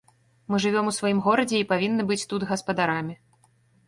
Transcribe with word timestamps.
Мы 0.51 0.59
жывём 0.63 0.87
у 0.91 0.93
сваім 0.99 1.19
горадзе 1.27 1.59
і 1.63 1.67
павінны 1.71 2.05
быць 2.07 2.25
тут 2.31 2.47
гаспадарамі. 2.53 3.15